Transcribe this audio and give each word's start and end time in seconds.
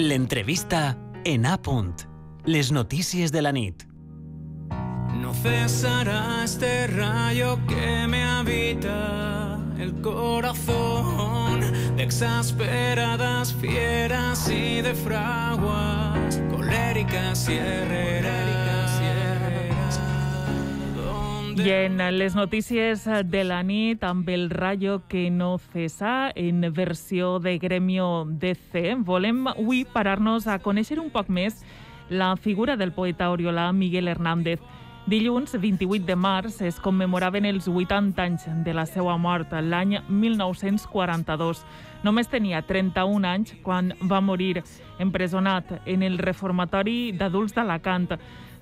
L'entrevista 0.00 0.96
en 1.24 1.44
A. 1.44 1.58
Les 2.44 2.70
notícies 2.70 3.32
de 3.32 3.42
la 3.42 3.50
nit. 3.50 3.82
No 5.20 5.34
cesará 5.34 6.44
este 6.44 6.86
rayo 6.86 7.58
que 7.66 8.06
me 8.06 8.22
habita 8.22 9.58
el 9.76 10.00
corazón 10.00 11.62
de 11.96 12.04
exasperadas 12.04 13.52
fieras 13.54 14.48
y 14.48 14.82
de 14.82 14.94
fraguas 14.94 16.40
coléricas 16.48 17.48
y 17.48 17.54
herreras. 17.54 18.57
I 21.58 21.70
en 21.70 21.98
les 22.18 22.36
notícies 22.36 23.02
de 23.04 23.40
la 23.42 23.64
nit, 23.66 24.04
amb 24.04 24.28
el 24.30 24.48
rayo 24.48 25.02
que 25.08 25.28
no 25.28 25.58
cesa, 25.58 26.30
en 26.36 26.60
versió 26.72 27.40
de 27.40 27.58
Gremio 27.58 28.26
DC, 28.30 28.94
volem 29.02 29.48
avui 29.50 29.82
parar-nos 29.84 30.46
a 30.46 30.60
conèixer 30.62 31.00
un 31.02 31.10
poc 31.10 31.26
més 31.26 31.64
la 32.10 32.36
figura 32.36 32.76
del 32.76 32.92
poeta 32.92 33.32
oriolà 33.34 33.72
Miguel 33.72 34.06
Hernández. 34.06 34.62
Dilluns, 35.08 35.56
28 35.58 36.06
de 36.06 36.14
març, 36.14 36.60
es 36.62 36.78
commemoraven 36.78 37.46
els 37.48 37.66
80 37.66 38.22
anys 38.22 38.46
de 38.62 38.74
la 38.76 38.86
seva 38.86 39.16
mort, 39.18 39.50
l'any 39.50 39.98
1942. 40.06 41.64
Només 42.04 42.30
tenia 42.30 42.62
31 42.62 43.26
anys 43.26 43.56
quan 43.64 43.94
va 44.06 44.20
morir 44.20 44.62
empresonat 45.00 45.80
en 45.86 46.04
el 46.06 46.18
reformatori 46.22 47.16
d'adults 47.18 47.56
d'Alacant. 47.56 48.12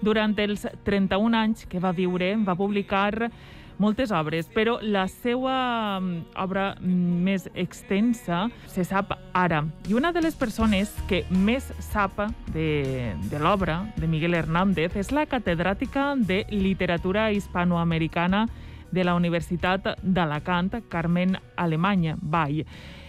Durant 0.02 0.34
els 0.38 0.66
31 0.84 1.36
anys 1.36 1.66
que 1.68 1.80
va 1.80 1.92
viure, 1.96 2.34
va 2.44 2.56
publicar 2.56 3.30
moltes 3.78 4.10
obres, 4.10 4.48
però 4.52 4.78
la 4.80 5.06
seva 5.08 6.00
mm, 6.00 6.36
obra 6.40 6.66
més 6.80 7.46
extensa 7.54 8.46
se 8.72 8.84
sap 8.88 9.12
ara. 9.36 9.64
I 9.88 9.96
una 9.96 10.12
de 10.12 10.22
les 10.24 10.36
persones 10.36 10.92
que 11.08 11.24
més 11.30 11.68
sap 11.84 12.18
de, 12.54 13.12
de 13.30 13.40
l'obra 13.42 13.82
de 13.96 14.08
Miguel 14.08 14.34
Hernández 14.34 14.96
és 14.96 15.12
la 15.12 15.26
catedràtica 15.28 16.14
de 16.16 16.44
literatura 16.50 17.30
hispanoamericana 17.32 18.46
de 18.90 19.04
la 19.04 19.16
Universitat 19.18 19.96
d'Alacant, 20.02 20.70
Carmen 20.88 21.36
Alemanya, 21.56 22.16
Vall. 22.22 22.64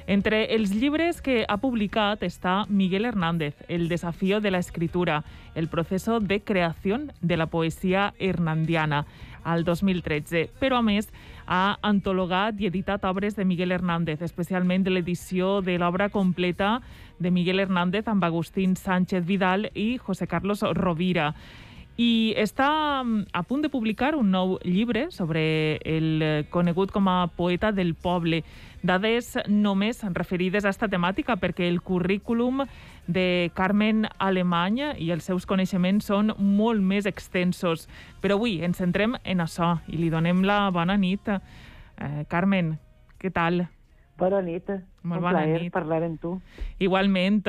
Entre 0.07 0.55
els 0.55 0.71
llibres 0.71 1.17
que 1.19 1.41
ha 1.51 1.57
publicat 1.59 2.21
està 2.23 2.61
Miguel 2.69 3.03
Hernández, 3.03 3.55
El 3.67 3.89
desafío 3.89 4.39
de 4.39 4.51
la 4.51 4.59
escritura, 4.59 5.25
el 5.53 5.67
proceso 5.67 6.21
de 6.21 6.39
creación 6.39 7.11
de 7.19 7.35
la 7.35 7.47
poesía 7.47 8.13
hernandiana, 8.17 9.05
al 9.43 9.65
2013. 9.65 10.49
Però, 10.61 10.79
a 10.79 10.81
més, 10.81 11.11
ha 11.45 11.75
antologat 11.81 12.55
i 12.59 12.71
editat 12.71 13.03
obres 13.03 13.35
de 13.35 13.43
Miguel 13.43 13.75
Hernández, 13.75 14.21
especialment 14.21 14.87
de 14.87 14.95
l'edició 14.95 15.59
de 15.61 15.77
l'obra 15.77 16.07
completa 16.07 16.81
de 17.19 17.31
Miguel 17.31 17.59
Hernández 17.59 18.07
amb 18.07 18.23
Agustín 18.23 18.77
Sánchez 18.77 19.25
Vidal 19.25 19.71
i 19.75 19.97
José 19.97 20.27
Carlos 20.27 20.63
Rovira 20.71 21.33
i 21.97 22.35
està 22.37 23.01
mm, 23.01 23.33
a 23.33 23.41
punt 23.43 23.63
de 23.65 23.71
publicar 23.73 24.13
un 24.15 24.29
nou 24.31 24.55
llibre 24.63 25.07
sobre 25.11 25.41
el 25.81 26.45
conegut 26.53 26.93
com 26.93 27.09
a 27.09 27.25
poeta 27.33 27.73
del 27.73 27.95
poble. 27.97 28.43
Dades 28.87 29.33
només 29.51 29.99
referides 30.15 30.63
a 30.63 30.69
aquesta 30.69 30.87
temàtica 30.87 31.35
perquè 31.41 31.65
el 31.67 31.81
currículum 31.83 32.61
de 33.07 33.49
Carmen 33.57 34.05
Alemany 34.23 34.79
i 35.03 35.09
els 35.11 35.27
seus 35.27 35.47
coneixements 35.49 36.07
són 36.07 36.31
molt 36.39 36.79
més 36.79 37.07
extensos. 37.09 37.87
Però 38.23 38.37
avui 38.37 38.61
ens 38.63 38.79
centrem 38.79 39.17
en 39.23 39.43
això 39.43 39.73
i 39.91 39.99
li 39.99 40.11
donem 40.13 40.45
la 40.47 40.69
bona 40.71 40.95
nit. 40.95 41.27
Eh, 41.27 42.23
Carmen, 42.31 42.77
què 43.19 43.33
tal? 43.33 43.65
Bona 44.17 44.39
nit. 44.45 44.69
Molt 45.03 45.19
Un 45.19 45.25
bona 45.27 45.41
plaer 45.41 45.61
nit. 45.65 45.73
parlar 45.73 46.03
amb 46.07 46.21
tu. 46.21 46.37
Igualment. 46.79 47.43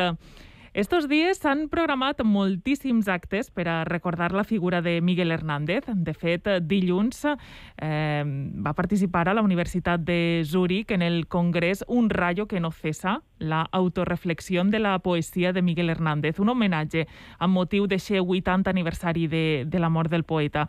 Estos 0.75 1.09
dies 1.09 1.41
s'han 1.41 1.67
programat 1.73 2.21
moltíssims 2.25 3.09
actes 3.09 3.51
per 3.51 3.67
a 3.69 3.85
recordar 3.89 4.33
la 4.33 4.45
figura 4.45 4.83
de 4.83 5.01
Miguel 5.01 5.33
Hernández. 5.33 5.85
De 5.89 6.15
fet, 6.15 6.49
dilluns 6.69 7.25
eh, 7.25 8.25
va 8.27 8.75
participar 8.75 9.29
a 9.29 9.35
la 9.35 9.43
Universitat 9.43 10.01
de 10.01 10.43
Zúrich 10.45 10.91
en 10.93 11.03
el 11.03 11.27
congrés 11.27 11.85
Un 11.89 12.11
rayo 12.11 12.47
que 12.47 12.61
no 12.61 12.71
cesa, 12.71 13.23
la 13.39 13.63
autorreflexión 13.73 14.71
de 14.71 14.79
la 14.79 14.99
poesia 14.99 15.53
de 15.53 15.63
Miguel 15.63 15.91
Hernández, 15.91 16.39
un 16.39 16.51
homenatge 16.51 17.07
amb 17.39 17.55
motiu 17.55 17.87
d'eixe 17.87 18.21
80 18.21 18.69
aniversari 18.71 19.27
de, 19.27 19.65
de 19.67 19.79
la 19.79 19.89
mort 19.89 20.11
del 20.11 20.25
poeta. 20.25 20.69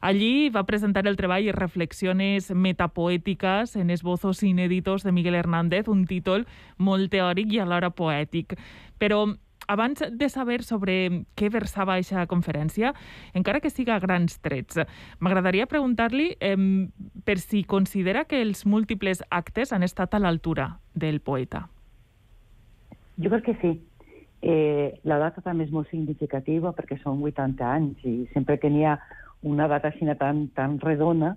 Allí 0.00 0.48
va 0.50 0.66
presentar 0.66 1.06
el 1.06 1.16
treball 1.16 1.52
Reflexiones 1.52 2.50
metapoéticas 2.54 3.76
en 3.76 3.90
esbozos 3.90 4.42
inéditos 4.42 5.02
de 5.02 5.12
Miguel 5.12 5.34
Hernández, 5.34 5.88
un 5.88 6.06
títol 6.06 6.46
molt 6.76 7.10
teòric 7.10 7.52
i 7.52 7.60
alhora 7.62 7.90
poètic. 7.90 8.54
Però 8.98 9.26
abans 9.68 10.02
de 10.10 10.28
saber 10.28 10.62
sobre 10.64 11.24
què 11.36 11.50
versava 11.52 11.94
aquesta 11.94 12.26
conferència, 12.26 12.94
encara 13.34 13.60
que 13.60 13.70
siga 13.70 13.96
a 13.96 14.02
grans 14.02 14.40
trets, 14.40 14.80
m'agradaria 15.20 15.68
preguntar-li 15.68 16.32
eh, 16.40 16.56
per 17.24 17.38
si 17.38 17.64
considera 17.64 18.24
que 18.24 18.40
els 18.42 18.64
múltiples 18.66 19.22
actes 19.30 19.72
han 19.72 19.84
estat 19.84 20.14
a 20.14 20.22
l'altura 20.22 20.78
del 20.94 21.20
poeta. 21.20 21.68
Jo 23.18 23.30
crec 23.30 23.44
que 23.50 23.58
sí. 23.60 23.76
Eh, 24.40 24.94
la 25.02 25.18
data 25.18 25.42
també 25.42 25.64
és 25.66 25.72
molt 25.74 25.90
significativa 25.90 26.70
perquè 26.70 27.00
són 27.02 27.18
80 27.26 27.64
anys 27.66 28.04
i 28.06 28.12
sempre 28.32 28.56
que 28.62 28.70
n'hi 28.70 28.84
ha 28.86 28.94
una 29.42 29.68
data 29.68 29.88
així 29.92 30.06
tan, 30.18 30.48
tan 30.54 30.78
redona 30.82 31.36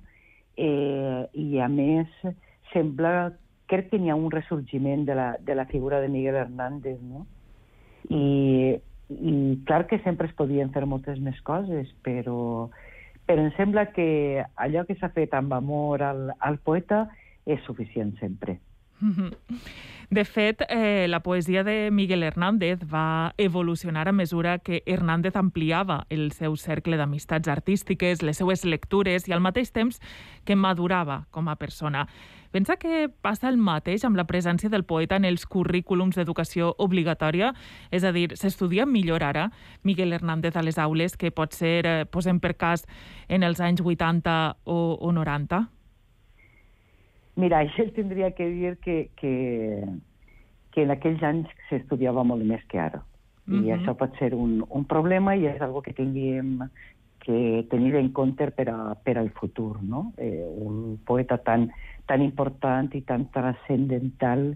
eh, 0.58 1.28
i 1.34 1.60
a 1.60 1.68
més 1.68 2.08
sembla, 2.72 3.32
crec 3.68 3.92
que 3.92 4.00
n'hi 4.00 4.12
ha 4.12 4.16
un 4.16 4.32
ressorgiment 4.32 5.06
de 5.06 5.16
la, 5.16 5.36
de 5.40 5.56
la 5.56 5.66
figura 5.66 6.00
de 6.02 6.10
Miguel 6.10 6.36
Hernández, 6.36 7.00
no? 7.02 7.26
I, 8.10 8.80
i 9.12 9.34
clar 9.68 9.86
que 9.88 10.00
sempre 10.06 10.28
es 10.28 10.36
podien 10.36 10.72
fer 10.74 10.86
moltes 10.86 11.20
més 11.20 11.40
coses, 11.48 11.92
però, 12.04 12.70
però 13.28 13.46
em 13.46 13.52
sembla 13.58 13.90
que 13.96 14.44
allò 14.56 14.86
que 14.88 14.98
s'ha 15.00 15.12
fet 15.16 15.36
amb 15.38 15.54
amor 15.54 16.04
al, 16.04 16.32
al 16.40 16.60
poeta 16.64 17.06
és 17.46 17.62
suficient 17.68 18.16
sempre. 18.20 18.60
De 20.12 20.26
fet, 20.26 20.62
eh, 20.68 21.08
la 21.08 21.22
poesia 21.24 21.64
de 21.64 21.90
Miguel 21.90 22.24
Hernández 22.24 22.80
va 22.84 23.34
evolucionar 23.38 24.10
a 24.10 24.12
mesura 24.12 24.60
que 24.60 24.84
Hernández 24.86 25.38
ampliava 25.38 26.06
el 26.10 26.34
seu 26.34 26.58
cercle 26.58 26.98
d'amistats 27.00 27.48
artístiques, 27.48 28.20
les 28.22 28.36
seues 28.36 28.66
lectures 28.66 29.30
i 29.30 29.32
al 29.32 29.40
mateix 29.40 29.72
temps 29.72 30.02
que 30.44 30.60
madurava 30.60 31.28
com 31.32 31.48
a 31.48 31.56
persona. 31.56 32.10
Pensa 32.52 32.76
que 32.76 33.08
passa 33.08 33.48
el 33.48 33.56
mateix 33.56 34.04
amb 34.04 34.20
la 34.20 34.28
presència 34.28 34.68
del 34.70 34.84
poeta 34.84 35.16
en 35.16 35.24
els 35.24 35.48
currículums 35.48 36.20
d'educació 36.20 36.76
obligatòria? 36.78 37.54
És 37.90 38.04
a 38.04 38.12
dir, 38.12 38.34
s'estudia 38.36 38.86
millor 38.86 39.24
ara 39.24 39.54
Miguel 39.88 40.12
Hernández 40.12 40.60
a 40.60 40.68
les 40.68 40.78
aules 40.78 41.16
que 41.16 41.32
pot 41.32 41.56
ser, 41.56 41.86
eh, 41.88 42.04
posem 42.04 42.44
per 42.44 42.58
cas, 42.60 42.84
en 43.30 43.48
els 43.48 43.64
anys 43.64 43.80
80 43.80 44.58
o, 44.66 44.98
o 45.00 45.12
90? 45.16 45.70
Mira, 47.36 47.60
això 47.64 47.86
tindria 47.96 48.32
que 48.32 48.48
dir 48.50 48.78
que, 48.84 49.10
que, 49.16 49.86
que 50.72 50.84
en 50.84 50.92
aquells 50.92 51.24
anys 51.24 51.48
s'estudiava 51.70 52.24
molt 52.24 52.44
més 52.46 52.64
que 52.68 52.80
ara. 52.80 53.04
I 53.48 53.52
Mhm. 53.52 53.72
això 53.80 53.96
pot 53.98 54.16
ser 54.20 54.34
un, 54.36 54.64
un 54.70 54.86
problema 54.86 55.36
i 55.36 55.48
és 55.48 55.62
algo 55.62 55.82
que 55.82 55.94
tinguem 55.94 56.70
que 57.22 57.66
tenir 57.70 57.96
en 57.96 58.10
compte 58.14 58.50
per, 58.52 58.70
a, 58.70 58.96
per 58.96 59.18
al 59.18 59.30
futur, 59.32 59.82
no? 59.84 60.14
Eh, 60.18 60.46
un 60.46 61.00
poeta 61.06 61.38
tan, 61.38 61.72
tan 62.08 62.22
important 62.22 62.94
i 62.96 63.02
tan 63.02 63.28
transcendental 63.32 64.56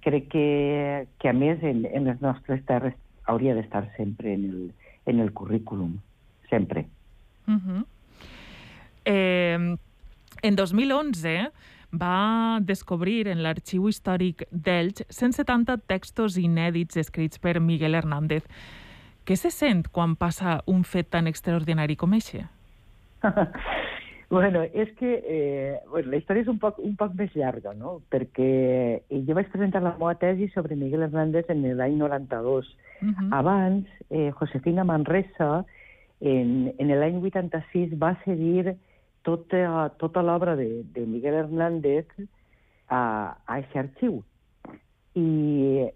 crec 0.00 0.28
que, 0.28 1.06
que 1.18 1.28
a 1.28 1.32
més 1.32 1.62
en, 1.62 1.84
en 1.86 2.04
les 2.04 2.20
nostres 2.20 2.64
terres 2.68 2.94
hauria 3.24 3.54
d'estar 3.54 3.88
sempre 3.96 4.34
en 4.34 4.44
el, 4.44 4.72
en 5.06 5.20
el 5.20 5.32
currículum, 5.32 5.96
sempre. 6.50 6.86
Uh 7.46 7.54
-huh. 7.54 7.86
eh, 9.04 9.76
en 10.42 10.56
2011 10.56 11.50
va 11.92 12.58
descobrir 12.60 13.26
en 13.28 13.42
l'Arxiu 13.42 13.88
Històric 13.88 14.46
d'Elx 14.50 15.06
170 15.10 15.78
textos 15.86 16.36
inèdits 16.36 16.96
escrits 16.96 17.38
per 17.38 17.60
Miguel 17.60 17.94
Hernández. 17.94 18.44
Què 19.26 19.36
se 19.36 19.50
sent 19.50 19.88
quan 19.90 20.14
passa 20.16 20.60
un 20.66 20.84
fet 20.84 21.10
tan 21.10 21.26
extraordinari 21.26 21.96
com 21.96 22.14
eixe? 22.14 22.46
Bueno, 24.28 24.64
és 24.74 24.90
que 24.98 25.22
eh, 25.22 25.78
bueno, 25.88 26.10
la 26.10 26.18
història 26.18 26.42
és 26.42 26.48
un 26.50 26.58
poc, 26.58 26.80
un 26.82 26.96
poc 26.98 27.12
més 27.14 27.30
llarga, 27.38 27.70
no? 27.78 28.00
Perquè 28.10 28.48
eh, 28.98 29.20
jo 29.22 29.36
vaig 29.38 29.52
presentar 29.52 29.84
la 29.84 29.92
meva 29.94 30.16
tesi 30.18 30.48
sobre 30.50 30.74
Miguel 30.74 31.04
Hernández 31.06 31.46
en 31.54 31.62
l'any 31.78 31.94
92. 31.94 32.66
Uh 32.66 33.06
-huh. 33.06 33.28
Abans, 33.30 33.86
eh, 34.10 34.32
Josefina 34.32 34.82
Manresa, 34.82 35.64
en, 36.20 36.74
en 36.78 36.88
l'any 36.88 37.22
86, 37.22 37.94
va 38.02 38.16
cedir 38.24 38.74
tota, 39.26 39.90
tota 39.98 40.22
l'obra 40.22 40.54
de, 40.56 40.84
de 40.94 41.04
Miguel 41.06 41.34
Hernández 41.42 42.06
a, 42.88 43.34
a 43.46 43.58
aquest 43.58 43.76
arxiu. 43.82 44.22
I, 45.16 45.28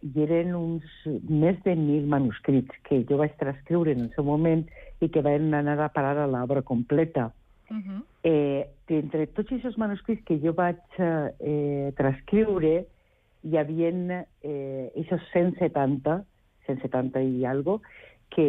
I 0.00 0.22
eren 0.24 0.54
uns 0.56 0.86
més 1.28 1.58
de 1.66 1.74
mil 1.76 2.06
manuscrits 2.08 2.72
que 2.88 3.02
jo 3.08 3.20
vaig 3.20 3.36
transcriure 3.40 3.92
en 3.92 4.06
el 4.06 4.14
seu 4.14 4.24
moment 4.24 4.64
i 5.00 5.10
que 5.12 5.22
van 5.24 5.52
anar 5.54 5.76
a 5.84 5.90
parar 5.92 6.16
a 6.18 6.28
l'obra 6.30 6.62
completa. 6.62 7.30
Uh 7.70 7.76
-huh. 7.76 8.00
Eh, 8.24 8.66
entre 8.88 9.26
tots 9.26 9.52
aquests 9.52 9.78
manuscrits 9.78 10.24
que 10.24 10.40
jo 10.42 10.52
vaig 10.52 10.80
eh, 10.98 11.92
transcriure, 11.96 12.86
hi 13.42 13.56
havia 13.56 13.90
eh, 14.42 14.90
aquests 14.96 15.30
170, 15.32 16.24
170 16.66 17.22
i 17.22 17.44
algo, 17.46 17.80
que, 18.30 18.48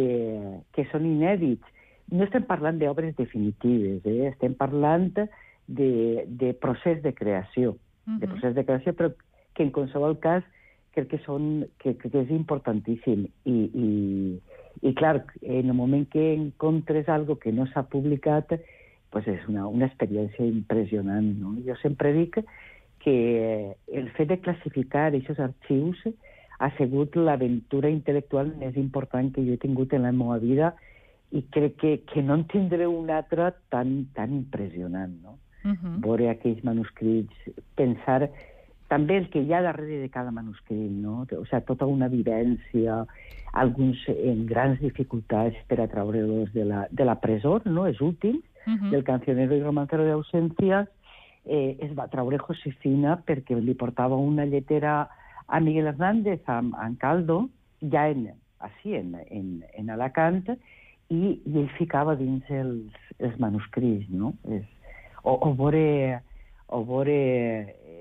que 0.73 0.85
són 0.91 1.05
inèdits. 1.05 1.65
No 2.11 2.25
estem 2.27 2.43
parlant 2.47 2.79
d'obres 2.79 3.15
definitives, 3.15 4.03
eh? 4.05 4.27
estem 4.31 4.53
parlant 4.59 5.11
de, 5.15 5.91
de 6.27 6.53
procés 6.53 7.01
de 7.03 7.13
creació, 7.13 7.71
uh 7.71 7.77
-huh. 8.05 8.19
de 8.19 8.27
procés 8.27 8.55
de 8.55 8.65
creació, 8.65 8.93
però 8.93 9.13
que 9.53 9.63
en 9.63 9.71
qualsevol 9.71 10.19
cas 10.19 10.43
crec 10.91 11.07
que, 11.07 11.19
són, 11.25 11.67
que, 11.79 11.95
que 11.95 12.09
és 12.11 12.29
importantíssim. 12.29 13.27
I, 13.45 13.57
i, 13.73 13.89
i 14.81 14.93
clar, 14.93 15.25
en 15.41 15.69
el 15.69 15.73
moment 15.73 16.07
que 16.09 16.33
encontres 16.33 17.07
algo 17.09 17.37
que 17.39 17.51
no 17.51 17.65
s'ha 17.67 17.83
publicat, 17.83 18.59
pues 19.11 19.27
és 19.27 19.47
una, 19.47 19.67
una 19.67 19.85
experiència 19.85 20.45
impressionant. 20.45 21.39
No? 21.39 21.55
Jo 21.65 21.75
sempre 21.81 22.13
dic 22.13 22.39
que 23.03 23.75
el 23.87 24.09
fet 24.17 24.29
de 24.29 24.39
classificar 24.39 25.07
aquests 25.09 25.39
arxius 25.39 26.03
ha 26.61 26.69
sigut 26.77 27.15
l'aventura 27.17 27.89
intel·lectual 27.89 28.53
més 28.61 28.77
important 28.77 29.31
que 29.33 29.43
jo 29.45 29.55
he 29.55 29.61
tingut 29.61 29.93
en 29.93 30.05
la 30.05 30.11
meva 30.13 30.37
vida 30.37 30.75
i 31.31 31.41
crec 31.53 31.77
que, 31.79 31.91
que 32.11 32.21
no 32.21 32.35
en 32.35 32.45
tindré 32.51 32.87
una 32.87 33.17
altra 33.21 33.51
tan, 33.69 34.07
tan 34.15 34.33
impressionant, 34.33 35.13
no? 35.23 35.37
Uh 35.63 35.71
-huh. 35.71 35.99
Veure 36.01 36.29
aquells 36.29 36.63
manuscrits, 36.63 37.35
pensar 37.75 38.29
també 38.87 39.17
el 39.17 39.29
que 39.29 39.39
hi 39.39 39.53
ha 39.53 39.61
darrere 39.61 40.01
de 40.01 40.09
cada 40.09 40.31
manuscrit, 40.31 40.91
no? 40.91 41.21
O 41.21 41.45
sigui, 41.45 41.65
tota 41.65 41.85
una 41.85 42.09
vivència, 42.09 43.05
alguns 43.53 43.97
en 44.07 44.45
grans 44.45 44.79
dificultats 44.79 45.55
per 45.67 45.79
a 45.79 45.87
treure-los 45.87 46.51
de, 46.53 46.65
la, 46.65 46.87
de 46.91 47.05
la 47.05 47.19
presó, 47.21 47.61
no? 47.65 47.85
Els 47.87 48.01
últims, 48.01 48.43
uh 48.67 48.73
-huh. 48.73 48.89
del 48.89 49.03
cancionero 49.03 49.55
i 49.55 49.61
romancero 49.61 50.05
d'Ausències, 50.05 50.87
eh, 51.45 51.77
es 51.79 51.95
va 51.97 52.07
treure 52.07 52.37
Josefina 52.37 53.17
perquè 53.25 53.57
li 53.59 53.73
portava 53.73 54.15
una 54.15 54.45
lletera 54.45 55.09
a 55.47 55.59
Miguel 55.59 55.87
Hernández 55.87 56.41
a, 56.47 56.59
a 56.59 56.91
Caldo, 56.97 57.49
ja 57.91 58.09
en, 58.09 58.29
així, 58.59 58.95
en, 58.95 59.15
en, 59.29 59.63
en 59.73 59.89
Alacant, 59.89 60.45
i, 61.11 61.21
i 61.43 61.57
ell 61.59 61.69
ficava 61.77 62.15
dins 62.19 62.47
els, 62.49 62.95
els 63.19 63.37
manuscrits, 63.43 64.07
no? 64.09 64.33
És, 64.57 64.63
o, 65.23 65.35
o 65.35 65.51
veure, 65.59 66.21
o 66.71 66.81
veure 66.87 67.17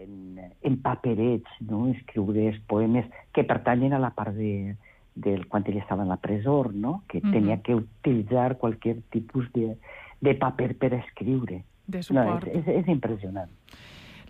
en, 0.04 0.38
en 0.62 0.78
paperets, 0.84 1.58
no? 1.66 1.88
escriure 1.94 2.48
els 2.52 2.60
poemes 2.70 3.08
que 3.36 3.44
pertanyen 3.44 3.96
a 3.96 4.02
la 4.02 4.12
part 4.16 4.36
de, 4.38 4.76
del 5.14 5.46
quan 5.50 5.66
ell 5.66 5.80
estava 5.82 6.06
en 6.06 6.12
la 6.12 6.20
presó, 6.22 6.62
no? 6.72 7.02
que 7.08 7.18
mm 7.20 7.22
-hmm. 7.22 7.32
tenia 7.32 7.62
que 7.62 7.74
utilitzar 7.74 8.58
qualsevol 8.58 9.02
tipus 9.10 9.52
de, 9.52 9.76
de 10.20 10.34
paper 10.34 10.76
per 10.76 10.94
escriure. 10.94 11.64
De 11.86 12.02
suport. 12.02 12.46
No, 12.46 12.52
és, 12.52 12.66
és, 12.66 12.76
és 12.80 12.88
impressionant. 12.88 13.50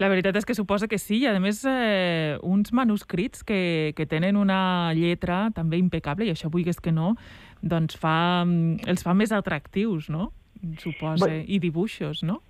La 0.01 0.09
veritat 0.09 0.33
és 0.37 0.47
que 0.49 0.55
suposa 0.57 0.89
que 0.89 0.97
sí, 0.97 1.19
i 1.21 1.27
a 1.29 1.35
més 1.45 1.61
eh, 1.69 2.39
uns 2.41 2.73
manuscrits 2.73 3.43
que, 3.45 3.93
que 3.93 4.07
tenen 4.09 4.39
una 4.41 4.95
lletra 4.97 5.51
també 5.53 5.77
impecable, 5.77 6.25
i 6.25 6.31
això 6.33 6.49
vulguis 6.49 6.81
que 6.81 6.91
no, 6.91 7.17
doncs 7.63 7.97
fa, 8.01 8.45
mm, 8.45 8.87
els 8.89 9.03
fa 9.03 9.15
més 9.15 9.33
atractius, 9.33 10.09
no? 10.11 10.33
Suposa, 10.79 11.27
bueno, 11.27 11.45
i 11.47 11.59
dibuixos, 11.59 12.23
no? 12.23 12.43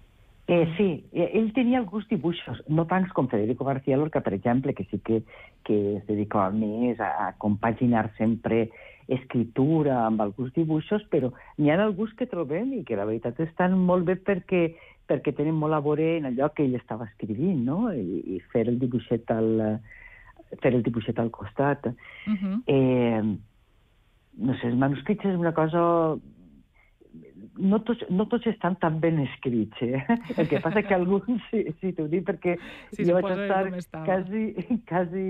Eh, 0.50 0.66
sí, 0.76 1.04
eh, 1.12 1.30
ell 1.38 1.52
tenia 1.54 1.78
alguns 1.78 2.08
dibuixos, 2.10 2.58
no 2.66 2.84
tants 2.90 3.12
com 3.14 3.28
Federico 3.30 3.64
García 3.64 3.96
Lorca, 3.96 4.20
per 4.20 4.34
exemple, 4.34 4.74
que 4.74 4.84
sí 4.90 4.98
que, 4.98 5.22
que 5.62 5.76
es 5.98 6.06
dedicava 6.08 6.50
més 6.50 6.98
a, 6.98 7.28
a 7.28 7.32
compaginar 7.38 8.08
sempre 8.16 8.70
escritura 9.06 10.06
amb 10.06 10.22
alguns 10.22 10.52
dibuixos, 10.54 11.04
però 11.10 11.30
n'hi 11.58 11.70
ha 11.70 11.78
alguns 11.82 12.14
que 12.18 12.26
trobem 12.30 12.72
i 12.74 12.84
que 12.86 12.98
la 12.98 13.06
veritat 13.06 13.38
estan 13.42 13.78
molt 13.78 14.06
bé 14.06 14.16
perquè 14.18 14.72
perquè 15.10 15.34
tenen 15.34 15.56
molt 15.58 15.74
a 15.74 15.80
veure 15.82 16.16
en 16.18 16.28
allò 16.28 16.52
que 16.54 16.62
ell 16.62 16.76
estava 16.78 17.08
escrivint, 17.08 17.64
no? 17.66 17.88
I, 17.90 18.20
i 18.34 18.42
fer 18.52 18.68
el 18.70 18.78
dibuixet 18.78 19.30
al, 19.34 19.48
fer 20.62 20.74
el 20.74 20.84
dibuixet 20.86 21.18
al 21.18 21.32
costat. 21.34 21.90
Uh 22.26 22.34
-huh. 22.34 22.58
eh, 22.66 23.22
no 24.38 24.56
sé, 24.59 24.71
els 24.71 24.79
manuscrits 24.79 25.32
és 25.32 25.38
una 25.38 25.55
cosa... 25.56 26.19
No 27.61 27.81
tots, 27.85 28.05
no 28.09 28.25
tots 28.31 28.47
estan 28.49 28.77
tan 28.81 29.00
ben 29.03 29.19
escrits, 29.21 29.81
eh? 29.82 30.00
El 30.41 30.49
que 30.49 30.61
passa 30.65 30.85
que 30.87 30.94
alguns, 30.97 31.43
sí, 31.50 31.65
sí 31.81 31.93
t'ho 31.97 32.06
dic, 32.09 32.25
perquè 32.29 32.56
sí, 32.94 33.05
jo 33.05 33.19
vaig 33.19 33.32
estar 33.35 34.05
quasi, 34.06 34.44
quasi 34.88 35.25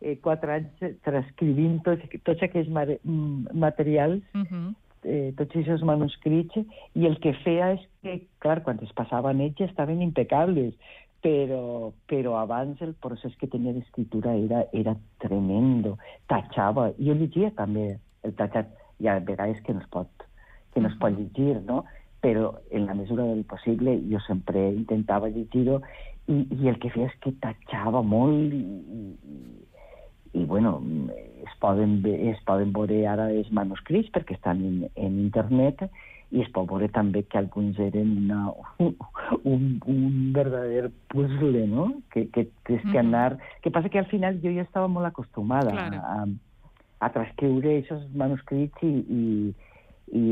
eh, 0.00 0.16
quatre 0.22 0.60
anys 0.60 0.98
transcrivint 1.06 1.80
tots, 1.86 2.04
tots 2.28 2.44
aquells 2.46 2.70
materials 2.70 4.22
uh 4.36 4.44
-huh 4.44 4.66
eh, 5.06 5.32
tots 5.38 5.56
aquests 5.56 5.84
manuscrits 5.86 6.58
i 6.98 7.06
el 7.08 7.18
que 7.22 7.34
feia 7.44 7.72
és 7.76 7.82
que, 8.02 8.16
clar, 8.42 8.60
quan 8.66 8.80
es 8.84 8.92
passaven 8.98 9.42
ells 9.44 9.62
estaven 9.68 10.02
impecables, 10.04 10.74
però, 11.24 11.92
però 12.10 12.36
abans 12.40 12.82
el 12.84 12.94
procés 13.02 13.34
que 13.40 13.48
tenia 13.50 13.74
d'escriptura 13.74 14.34
era, 14.38 14.64
era 14.76 14.94
tremendo, 15.22 15.96
tachava. 16.30 16.90
Jo 16.98 17.16
llegia 17.18 17.52
també 17.56 17.96
el 18.26 18.34
tachat, 18.38 18.72
hi 19.00 19.08
ha 19.08 19.20
vegades 19.20 19.62
que 19.62 19.74
no 19.74 19.84
es 19.84 19.88
pot, 19.92 20.26
que 20.74 20.82
no 20.82 20.90
es 20.90 20.98
pot 21.00 21.14
llegir, 21.16 21.62
no? 21.64 21.84
però 22.26 22.58
en 22.70 22.86
la 22.86 22.94
mesura 22.94 23.24
del 23.24 23.44
possible 23.44 24.00
jo 24.10 24.18
sempre 24.26 24.62
intentava 24.72 25.28
llegir-ho 25.30 25.80
i, 26.26 26.40
i 26.58 26.68
el 26.70 26.80
que 26.82 26.90
feia 26.90 27.06
és 27.10 27.14
que 27.22 27.34
tachava 27.44 28.02
molt 28.02 28.54
i, 28.56 28.62
i, 28.98 29.36
i 30.40 30.44
bueno, 30.48 30.80
es 31.46 31.54
poden, 31.62 32.00
es 32.32 32.40
poden 32.48 32.72
veure 32.74 33.04
ara 33.06 33.28
els 33.30 33.52
manuscrits 33.54 34.10
perquè 34.14 34.34
estan 34.34 34.64
en, 34.64 34.80
en 34.96 35.20
internet 35.22 35.86
i 36.34 36.42
es 36.42 36.50
pot 36.54 36.66
veure 36.66 36.88
també 36.90 37.22
que 37.30 37.38
alguns 37.38 37.78
eren 37.78 38.16
una, 38.24 38.40
un, 39.52 39.68
un 39.86 40.32
verdader 40.34 40.88
puzzle, 41.12 41.62
no? 41.70 41.86
Que, 42.10 42.26
que 42.34 42.48
tens 42.66 42.82
que 42.90 42.98
anar... 42.98 43.36
Que 43.62 43.70
passa 43.70 43.92
que 43.92 44.02
al 44.02 44.10
final 44.10 44.40
jo 44.42 44.50
ja 44.56 44.66
estava 44.66 44.90
molt 44.90 45.06
acostumada 45.06 45.70
claro. 45.70 46.02
a, 46.02 46.26
a 47.00 47.10
transcriure 47.12 47.78
aquests 47.80 48.08
manuscrits 48.16 48.82
i, 48.86 48.94
i, 49.20 49.22
i, 50.16 50.24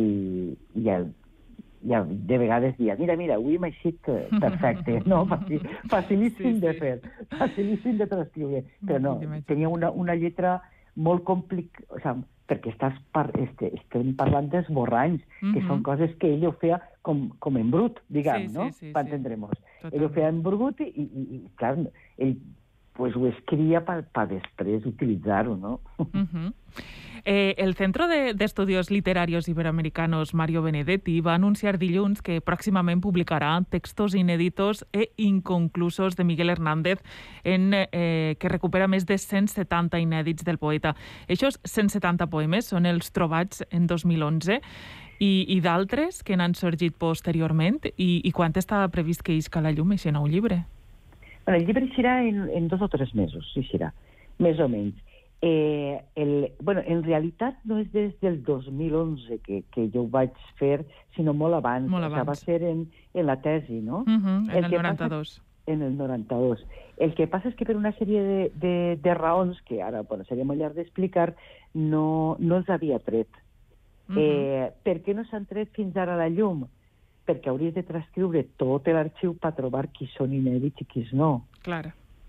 i 0.81 0.91
el, 0.95 1.11
ja 1.85 2.03
de 2.09 2.39
vegades 2.39 2.77
dia, 2.79 2.97
mira, 2.97 3.17
mira, 3.17 3.37
avui 3.37 3.59
m'ha 3.61 3.69
eixit 3.69 4.01
perfecte, 4.41 5.01
no? 5.11 5.25
Facil, 5.29 5.67
facilíssim 5.93 6.55
sí, 6.55 6.55
sí. 6.55 6.61
de 6.63 6.73
fer, 6.79 6.95
facilíssim 7.39 7.99
de 8.01 8.09
transcriure, 8.11 8.63
però 8.87 9.03
no, 9.03 9.19
tenia 9.49 9.69
una, 9.69 9.91
una 9.91 10.17
lletra 10.17 10.61
molt 10.95 11.25
complicada, 11.29 11.91
o 11.91 12.01
sigui, 12.01 12.31
perquè 12.45 12.75
estàs 12.75 12.97
par, 13.17 13.31
este, 13.41 13.71
estem 13.73 14.11
parlant 14.19 14.51
d'esborranys, 14.53 15.23
mm 15.25 15.37
-hmm. 15.41 15.53
que 15.55 15.61
són 15.67 15.83
coses 15.83 16.11
que 16.21 16.29
ell 16.35 16.45
ho 16.45 16.53
feia 16.61 16.81
com, 17.03 17.31
com 17.39 17.57
en 17.57 17.71
brut, 17.71 18.01
diguem, 18.09 18.49
sí, 18.49 18.55
no? 18.55 18.67
Sí, 18.73 18.73
sí, 18.73 18.93
per. 18.93 19.07
Sí. 19.09 19.89
Ell 19.93 20.05
ho 20.05 20.11
feia 20.11 20.29
en 20.29 20.43
brut 20.43 20.81
i, 20.81 20.91
i, 20.93 21.05
i 21.37 21.41
clar, 21.57 21.79
ell 22.19 22.37
pues, 22.95 23.15
ho 23.17 23.27
escrivia 23.29 23.85
per, 23.85 24.03
per 24.15 24.29
després 24.31 24.87
utilitzar-ho, 24.87 25.57
no? 25.57 25.81
Mm 26.15 26.29
-hmm. 26.33 26.53
Eh, 27.27 27.55
el 27.57 27.75
Centro 27.75 28.07
de, 28.07 28.35
de 28.35 28.45
Estudios 28.45 28.91
Literarios 28.91 29.49
Iberoamericanos 29.49 30.35
Mario 30.35 30.61
Benedetti 30.63 31.23
va 31.23 31.35
anunciar 31.35 31.79
dilluns 31.79 32.21
que 32.21 32.43
pròximament 32.45 33.01
publicarà 33.01 33.65
textos 33.71 34.15
inèditos 34.15 34.85
e 34.93 35.09
inconclusos 35.17 36.17
de 36.17 36.25
Miguel 36.25 36.51
Hernández 36.51 37.01
en, 37.43 37.73
eh, 37.73 38.37
que 38.39 38.49
recupera 38.49 38.89
més 38.89 39.07
de 39.07 39.17
170 39.17 39.99
inèdits 39.99 40.45
del 40.45 40.59
poeta. 40.59 40.95
Aquests 41.25 41.61
170 41.65 42.27
poemes 42.27 42.67
són 42.67 42.85
els 42.85 43.11
trobats 43.11 43.65
en 43.71 43.87
2011 43.87 44.61
i, 45.19 45.47
i 45.49 45.61
d'altres 45.65 46.23
que 46.23 46.37
n'han 46.37 46.55
sorgit 46.55 46.95
posteriorment 46.99 47.81
i, 47.97 48.21
i 48.21 48.33
quan 48.33 48.53
està 48.53 48.87
previst 48.93 49.23
que 49.23 49.33
isca 49.33 49.65
la 49.65 49.73
llum 49.73 49.97
aquest 49.97 50.13
nou 50.13 50.29
llibre? 50.29 50.67
Bueno, 51.45 51.61
el 51.61 51.67
llibre 51.67 51.85
eixirà 51.85 52.23
en, 52.25 52.49
en 52.51 52.69
dos 52.69 52.83
o 52.83 52.89
tres 52.89 53.15
mesos, 53.15 53.51
eixirà, 53.61 53.93
més 54.39 54.61
o 54.61 54.69
menys. 54.69 54.97
Eh, 55.47 56.01
el, 56.17 56.53
bueno, 56.61 56.81
en 56.87 57.03
realitat 57.05 57.59
no 57.69 57.77
és 57.83 57.91
des 57.93 58.15
del 58.23 58.39
2011 58.47 59.43
que, 59.45 59.59
que 59.75 59.91
jo 59.93 60.07
ho 60.07 60.09
vaig 60.09 60.33
fer, 60.57 60.87
sinó 61.17 61.35
molt 61.37 61.59
abans. 61.59 61.91
Molt 61.93 62.09
abans. 62.09 62.31
O 62.31 62.41
sigui, 62.41 62.55
va 62.55 62.63
ser 62.63 62.71
en, 62.71 62.87
en 63.13 63.27
la 63.29 63.37
tesi, 63.45 63.83
no? 63.85 64.07
Uh 64.07 64.17
-huh, 64.23 64.39
en 64.49 64.65
el, 64.65 64.65
el 64.65 64.71
92. 64.71 65.35
Passa, 65.35 65.43
en 65.67 65.83
el 65.83 65.97
92. 65.99 66.65
El 66.97 67.15
que 67.15 67.27
passa 67.27 67.49
és 67.49 67.55
que 67.55 67.67
per 67.67 67.77
una 67.77 67.93
sèrie 67.93 68.23
de, 68.23 68.51
de, 68.55 68.97
de 69.03 69.15
raons, 69.15 69.61
que 69.69 69.83
ara 69.83 70.03
bueno, 70.03 70.25
seria 70.25 70.45
molt 70.45 70.61
llarg 70.61 70.75
d'explicar, 70.75 71.35
no, 71.75 72.37
no 72.39 72.57
els 72.57 72.71
havia 72.71 72.99
tret. 72.99 73.29
Uh 74.09 74.15
-huh. 74.15 74.21
eh, 74.21 74.73
per 74.83 75.03
què 75.03 75.15
no 75.15 75.25
s'han 75.25 75.47
tret 75.47 75.69
fins 75.73 75.97
ara 75.97 76.17
la 76.17 76.29
llum? 76.29 76.67
Perquè 77.25 77.51
hauries 77.51 77.75
de 77.77 77.85
transcriure 77.89 78.45
tot 78.61 78.89
l'arxiu 78.93 79.35
per 79.41 79.55
trobar 79.57 79.87
qui 79.97 80.09
són 80.13 80.35
inèdits 80.37 80.85
i 80.85 80.89
qui 80.89 81.05
no. 81.13 81.47
Clar. 81.65 81.87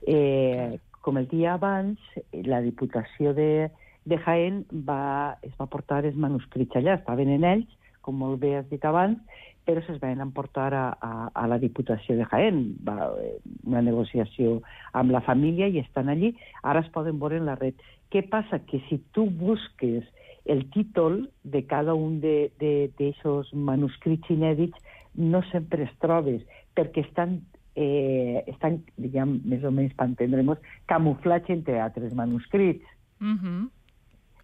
Eh, 0.07 0.77
com 1.01 1.17
el 1.17 1.27
dia 1.29 1.55
abans, 1.55 1.99
la 2.47 2.61
Diputació 2.65 3.33
de, 3.37 3.69
de 4.05 4.19
Jaén 4.25 4.63
va, 4.87 5.37
es 5.45 5.53
va 5.59 5.67
portar 5.69 6.03
els 6.05 6.15
manuscrits 6.17 6.79
allà, 6.79 6.95
estaven 6.99 7.29
en 7.35 7.43
ells, 7.45 7.75
com 8.05 8.17
molt 8.21 8.39
bé 8.41 8.55
has 8.57 8.69
dit 8.71 8.83
abans, 8.85 9.19
però 9.65 9.81
se'ls 9.81 10.01
van 10.01 10.21
emportar 10.21 10.69
a, 10.77 10.85
a, 11.01 11.11
a 11.33 11.45
la 11.49 11.57
Diputació 11.61 12.15
de 12.19 12.27
Jaén. 12.29 12.59
Va, 12.85 13.09
eh, 13.21 13.35
una 13.65 13.81
negociació 13.85 14.59
amb 14.93 15.13
la 15.13 15.23
família 15.25 15.67
i 15.67 15.81
estan 15.81 16.11
allí. 16.13 16.35
Ara 16.61 16.85
es 16.85 16.91
poden 16.93 17.17
veure 17.21 17.39
en 17.41 17.49
la 17.49 17.57
red. 17.57 17.73
Què 18.13 18.21
passa? 18.29 18.61
Que 18.69 18.81
si 18.89 18.99
tu 19.17 19.25
busques 19.25 20.05
el 20.45 20.69
títol 20.71 21.29
de 21.43 21.65
cada 21.65 21.93
un 21.93 22.19
d'aquests 22.21 23.53
manuscrits 23.53 24.29
inèdits, 24.29 24.77
no 25.15 25.41
sempre 25.51 25.83
es 25.83 25.93
trobes, 26.03 26.41
perquè 26.75 27.05
estan 27.05 27.39
eh, 27.75 28.43
estan, 28.47 28.79
diguem, 28.97 29.39
més 29.45 29.63
o 29.67 29.71
menys 29.71 29.93
per 29.97 30.07
entendre-nos, 30.09 30.61
camuflats 30.91 31.51
entre 31.53 31.79
altres 31.83 32.13
manuscrits. 32.15 32.85
Uh 33.21 33.35
-huh. 33.39 33.69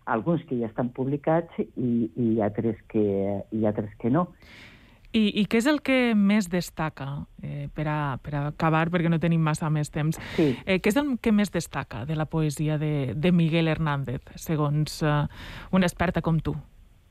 alguns 0.05 0.43
que 0.46 0.58
ja 0.58 0.65
estan 0.65 0.89
publicats 0.89 1.51
i, 1.60 2.10
i, 2.15 2.41
altres, 2.41 2.75
que, 2.88 3.43
i 3.51 3.65
altres 3.65 3.91
que 4.00 4.10
no. 4.10 4.27
I, 5.12 5.24
I 5.41 5.46
què 5.51 5.60
és 5.60 5.68
el 5.68 5.82
que 5.84 6.13
més 6.15 6.48
destaca, 6.51 7.25
eh, 7.44 7.68
per, 7.75 7.86
a, 7.91 8.18
per 8.24 8.36
a 8.38 8.44
acabar, 8.51 8.86
perquè 8.94 9.12
no 9.12 9.20
tenim 9.20 9.41
massa 9.44 9.70
més 9.70 9.91
temps, 9.91 10.20
sí. 10.38 10.51
eh, 10.65 10.80
què 10.80 10.94
és 10.94 11.00
el 11.01 11.18
que 11.20 11.34
més 11.36 11.51
destaca 11.51 12.06
de 12.08 12.15
la 12.15 12.25
poesia 12.32 12.77
de, 12.80 13.12
de 13.15 13.32
Miguel 13.36 13.68
Hernández, 13.68 14.24
segons 14.39 15.01
eh, 15.03 15.18
una 15.75 15.89
experta 15.89 16.24
com 16.24 16.39
tu? 16.39 16.56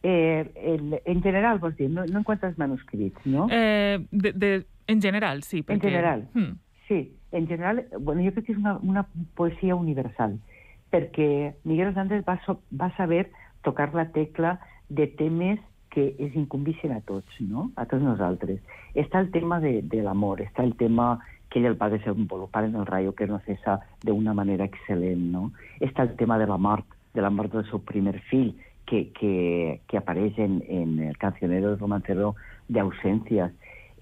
Eh, 0.03 0.49
el, 0.57 0.97
en 1.05 1.23
general, 1.23 1.61
vols 1.61 1.77
dir, 1.77 1.91
no, 1.93 2.07
no 2.09 2.23
en 2.23 2.25
quant 2.25 2.41
als 2.49 2.57
manuscrits, 2.59 3.21
no? 3.29 3.49
Eh, 3.53 4.01
de, 4.11 4.33
de, 4.33 4.53
en 4.89 5.03
general, 5.05 5.43
sí. 5.45 5.61
Perquè... 5.61 5.77
En 5.77 5.93
general, 5.93 6.29
hmm. 6.33 6.53
sí. 6.89 7.03
En 7.33 7.47
general, 7.47 7.85
bueno, 8.01 8.25
jo 8.25 8.33
crec 8.35 8.49
que 8.49 8.55
és 8.57 8.59
una, 8.59 8.79
una 8.83 9.05
poesia 9.39 9.77
universal, 9.77 10.41
perquè 10.91 11.53
Miguel 11.69 11.93
Hernández 11.93 12.25
va, 12.27 12.41
so, 12.47 12.57
va 12.73 12.89
saber 12.97 13.29
tocar 13.63 13.93
la 13.95 14.09
tecla 14.11 14.57
de 14.89 15.07
temes 15.07 15.61
que 15.91 16.15
es 16.19 16.37
incumbixen 16.37 16.93
a 16.93 17.01
tots, 17.03 17.41
no? 17.41 17.71
a 17.77 17.87
tots 17.91 18.03
nosaltres. 18.03 18.63
Està 18.95 19.21
el 19.21 19.31
tema 19.35 19.61
de, 19.61 19.81
de 19.83 20.03
l'amor, 20.07 20.41
està 20.45 20.65
el 20.65 20.77
tema 20.79 21.19
que 21.51 21.59
ell 21.59 21.67
el 21.67 21.79
va 21.81 21.91
desenvolupar 21.91 22.65
en 22.65 22.77
el 22.79 22.87
Rayo 22.87 23.13
que 23.19 23.27
no 23.27 23.41
cessa 23.45 23.81
d'una 24.07 24.35
manera 24.39 24.69
excel·lent, 24.71 25.25
no? 25.35 25.51
Està 25.83 26.07
el 26.07 26.15
tema 26.17 26.39
de 26.39 26.47
la 26.47 26.57
mort, 26.57 26.87
de 27.15 27.25
la 27.25 27.31
mort 27.35 27.53
del 27.53 27.67
seu 27.67 27.83
primer 27.83 28.21
fill, 28.31 28.55
que, 28.91 29.11
que, 29.15 29.81
que 29.87 29.97
apareix 29.99 30.39
en, 30.39 30.63
en 30.69 30.99
el 30.99 31.17
cancionero 31.19 31.77
romancero 31.77 32.35
d'Ausències. 32.69 33.53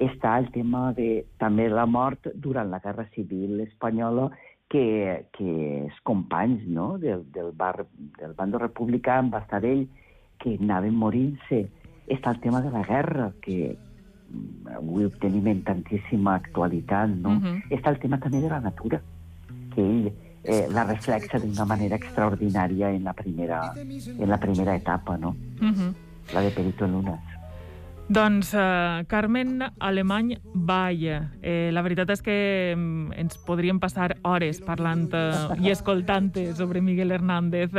Està 0.01 0.37
el 0.41 0.49
tema 0.55 0.93
de 0.97 1.25
també 1.43 1.69
la 1.69 1.85
mort 1.87 2.31
durant 2.35 2.71
la 2.73 2.81
Guerra 2.81 3.05
Civil 3.15 3.61
Espanyola 3.61 4.31
que, 4.73 5.27
que 5.37 5.49
els 5.85 5.99
companys 6.09 6.65
no? 6.69 6.97
del, 6.99 7.27
del, 7.33 7.53
bar, 7.53 7.85
del 8.21 8.33
bando 8.39 8.61
republicà 8.63 9.19
en 9.21 9.33
va 9.35 9.43
estar 9.45 9.61
ell 9.65 9.85
que 10.41 10.57
anaven 10.57 10.97
morint-se. 10.97 11.67
Està 12.09 12.33
el 12.33 12.41
tema 12.41 12.63
de 12.65 12.71
la 12.71 12.83
guerra, 12.83 13.33
que 13.43 13.77
mm, 13.77 14.77
avui 14.79 15.09
tenim 15.21 15.47
en 15.53 15.63
tantíssima 15.63 16.35
actualitat, 16.37 17.11
no? 17.11 17.37
Uh 17.37 17.43
-huh. 17.43 17.63
Està 17.71 17.91
el 17.91 17.99
tema 17.99 18.19
també 18.19 18.41
de 18.41 18.49
la 18.49 18.61
natura, 18.61 19.01
que 19.75 19.83
ell 19.83 20.13
eh, 20.45 20.67
la 20.71 20.85
reflexa 20.85 21.39
d'una 21.39 21.65
manera 21.65 21.97
extraordinària 21.97 22.91
en 22.91 23.05
la 23.05 23.13
primera, 23.13 23.73
en 23.77 24.29
la 24.29 24.39
primera 24.39 24.77
etapa, 24.77 25.17
no? 25.17 25.37
Uh 25.61 25.73
-huh. 25.73 25.95
La 26.35 26.41
de 26.41 26.51
Perito 26.51 26.87
Lunas. 26.87 27.38
Doncs 28.09 28.55
uh, 28.55 29.05
Carmen 29.07 29.61
Alemany 29.79 30.39
Vall, 30.55 31.03
eh, 31.43 31.69
la 31.73 31.83
veritat 31.85 32.09
és 32.15 32.23
que 32.25 32.37
um, 32.73 33.11
ens 33.13 33.37
podríem 33.45 33.77
passar 33.83 34.15
hores 34.25 34.63
parlant 34.65 35.11
uh, 35.13 35.53
i 35.61 35.69
escoltant 35.69 36.31
sobre 36.57 36.81
Miguel 36.81 37.13
Hernández. 37.13 37.77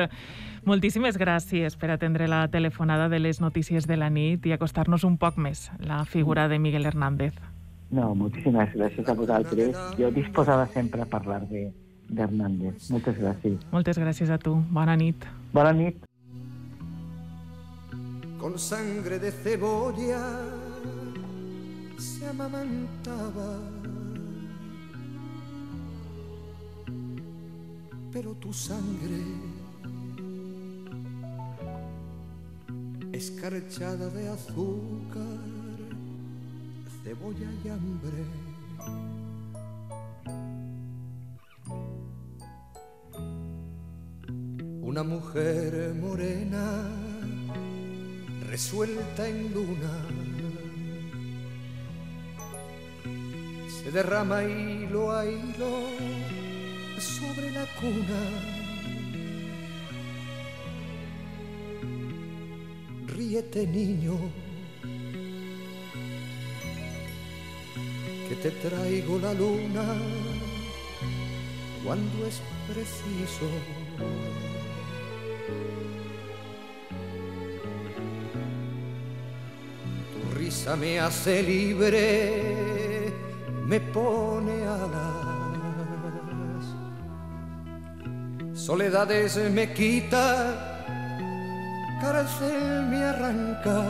Moltíssimes 0.70 1.18
gràcies 1.18 1.74
per 1.82 1.90
atendre 1.96 2.28
la 2.30 2.44
telefonada 2.54 3.10
de 3.10 3.18
les 3.18 3.42
notícies 3.42 3.88
de 3.90 3.98
la 3.98 4.12
nit 4.14 4.46
i 4.46 4.54
acostar-nos 4.54 5.08
un 5.08 5.18
poc 5.18 5.40
més 5.42 5.72
la 5.82 6.04
figura 6.06 6.46
de 6.48 6.60
Miguel 6.62 6.86
Hernández. 6.86 7.34
No, 7.90 8.14
moltíssimes 8.14 8.76
gràcies 8.78 9.10
a 9.10 9.18
vosaltres. 9.18 9.78
Jo 9.98 10.12
disposada 10.14 10.68
sempre 10.76 11.02
a 11.02 11.10
parlar 11.10 11.42
de, 11.50 11.72
d'Hernández. 12.06 12.92
Moltes 12.94 13.18
gràcies. 13.18 13.58
Moltes 13.74 13.98
gràcies 13.98 14.30
a 14.30 14.38
tu. 14.38 14.60
Bona 14.70 14.94
nit. 14.94 15.26
Bona 15.54 15.74
nit. 15.74 16.09
Con 18.40 18.58
sangre 18.58 19.20
de 19.20 19.32
cebolla 19.32 20.26
se 21.98 22.26
amamantaba. 22.26 23.60
Pero 28.12 28.34
tu 28.36 28.52
sangre, 28.52 29.22
escarchada 33.12 34.10
de 34.10 34.30
azúcar, 34.30 35.40
cebolla 37.04 37.52
y 37.64 37.70
hambre 37.70 38.26
una 44.90 45.04
mujer 45.04 45.94
morena 45.94 46.99
resuelta 48.50 49.28
en 49.28 49.54
luna. 49.54 49.94
Se 53.68 53.92
derrama 53.92 54.44
hilo 54.44 55.12
a 55.12 55.24
hilo 55.26 55.72
sobre 56.98 57.52
la 57.52 57.66
cuna. 57.80 58.22
Ríete 63.06 63.68
niño 63.68 64.18
que 68.28 68.36
te 68.36 68.52
traigo 68.52 69.20
la 69.20 69.34
luna 69.34 69.86
cuando 71.84 72.26
es 72.26 72.42
preciso 72.68 73.48
me 80.68 81.00
hace 81.00 81.42
libre, 81.42 83.14
me 83.66 83.80
pone 83.80 84.64
alas. 84.66 85.30
Soledades 88.54 89.38
me 89.52 89.74
quita, 89.74 90.86
cárcel 92.02 92.88
me 92.90 93.04
arranca. 93.04 93.84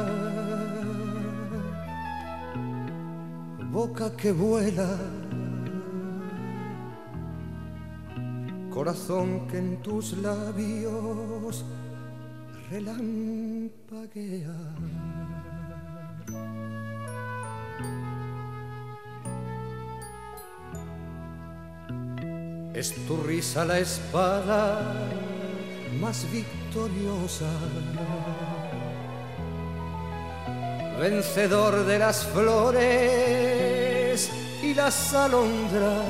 Boca 3.72 4.16
que 4.16 4.32
vuela, 4.32 4.96
corazón 8.70 9.48
que 9.48 9.58
en 9.58 9.82
tus 9.82 10.14
labios 10.18 11.66
relampaguea. 12.70 14.54
Es 22.80 22.96
tu 23.06 23.18
risa 23.18 23.66
la 23.66 23.78
espada 23.78 24.80
más 26.00 26.26
victoriosa, 26.32 27.52
vencedor 30.98 31.86
de 31.86 32.00
las 32.00 32.26
flores 32.28 34.32
y 34.64 34.74
las 34.74 35.14
alondras, 35.14 36.06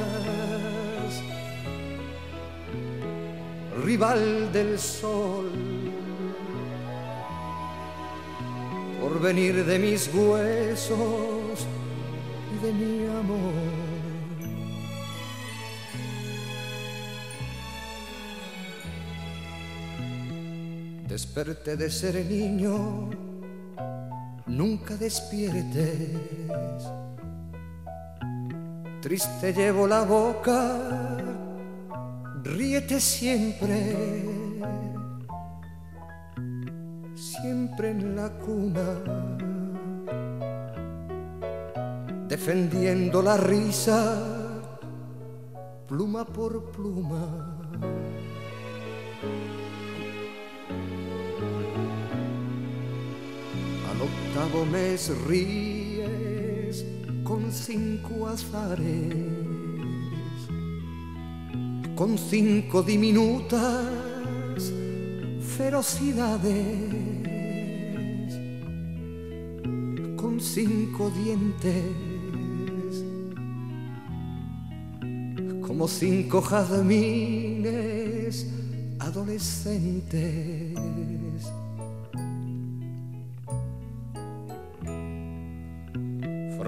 rival 3.83 4.53
del 4.53 4.77
sol, 4.77 5.49
por 9.01 9.19
venir 9.19 9.65
de 9.65 9.79
mis 9.79 10.07
huesos 10.13 11.65
y 12.53 12.63
de 12.63 12.73
mi 12.73 13.07
amor. 13.07 13.78
Desperté 21.09 21.75
de 21.75 21.89
ser 21.89 22.23
niño, 22.23 23.09
nunca 24.45 24.95
despiertes. 24.95 26.11
Triste 29.01 29.51
llevo 29.51 29.87
la 29.87 30.03
boca, 30.03 30.77
ríete 32.43 32.99
siempre, 32.99 33.95
siempre 37.15 37.89
en 37.89 38.15
la 38.15 38.29
cuna, 38.29 39.01
defendiendo 42.27 43.23
la 43.23 43.35
risa, 43.35 43.97
pluma 45.87 46.23
por 46.23 46.69
pluma. 46.69 47.55
Octavo 54.39 54.65
mes 54.65 55.11
ríes 55.27 56.85
con 57.25 57.51
cinco 57.51 58.27
azares, 58.27 59.13
con 61.93 62.17
cinco 62.17 62.81
diminutas 62.81 63.83
ferocidades, 65.57 66.55
con 70.15 70.39
cinco 70.39 71.11
dientes, 71.11 71.83
como 75.67 75.85
cinco 75.87 76.41
jazmines 76.41 77.67
adolescentes. 78.99 80.79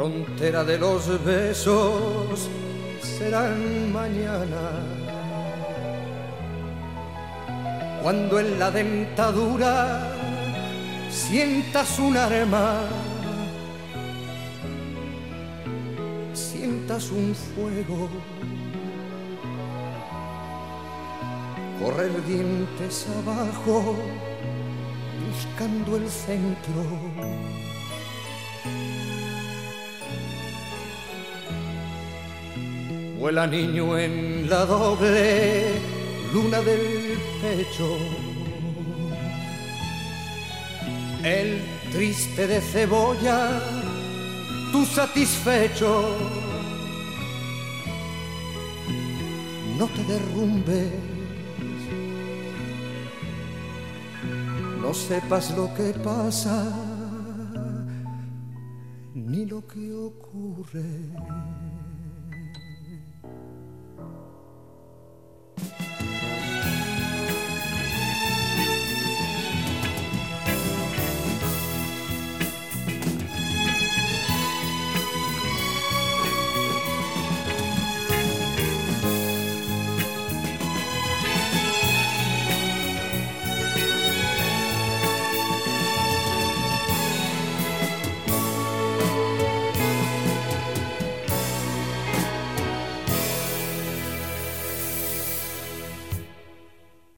Frontera 0.01 0.63
de 0.63 0.79
los 0.79 1.23
besos 1.23 2.49
serán 3.03 3.93
mañana. 3.93 4.81
Cuando 8.01 8.39
en 8.39 8.57
la 8.57 8.71
dentadura 8.71 10.11
sientas 11.11 11.99
un 11.99 12.17
arma, 12.17 12.81
sientas 16.33 17.11
un 17.11 17.35
fuego 17.35 18.09
correr 21.79 22.25
dientes 22.25 23.05
abajo, 23.21 23.95
buscando 25.27 25.97
el 25.97 26.09
centro. 26.09 27.70
Vuela 33.21 33.45
niño 33.47 33.97
en 33.97 34.49
la 34.49 34.65
doble 34.65 35.79
luna 36.33 36.59
del 36.61 37.17
pecho. 37.41 37.89
El 41.23 41.61
triste 41.91 42.47
de 42.47 42.59
cebolla, 42.59 43.61
tú 44.71 44.85
satisfecho. 44.85 46.17
No 49.77 49.85
te 49.85 50.03
derrumbes 50.11 51.11
no 54.81 54.93
sepas 54.95 55.55
lo 55.55 55.71
que 55.73 55.93
pasa 55.93 56.55
ni 59.13 59.45
lo 59.45 59.65
que 59.67 59.93
ocurre. 59.93 60.83